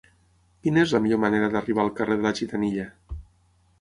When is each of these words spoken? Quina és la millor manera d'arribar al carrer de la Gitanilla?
Quina 0.61 0.81
és 0.83 0.93
la 0.95 1.01
millor 1.03 1.21
manera 1.25 1.49
d'arribar 1.55 1.85
al 1.85 1.93
carrer 2.01 2.17
de 2.21 2.27
la 2.29 2.33
Gitanilla? 2.41 2.89